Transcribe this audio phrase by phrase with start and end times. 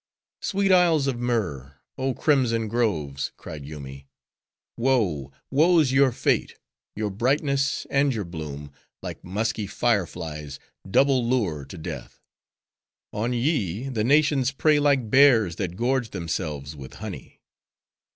[0.41, 1.75] "Sweet isles of myrh!
[1.95, 4.07] oh crimson groves," cried Yoomy.
[4.75, 6.55] "Woe, woe's your fate!
[6.95, 8.71] your brightness and your bloom,
[9.03, 10.57] like musky fire flies,
[10.89, 12.19] double lure to death!
[13.13, 17.39] On ye, the nations prey like bears that gorge themselves with honey."